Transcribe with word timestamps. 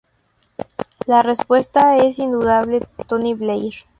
La 1.05 1.21
respuesta 1.21 1.95
es 1.99 2.17
indudablemente 2.17 2.87
Tony 3.07 3.35
Blair. 3.35 3.71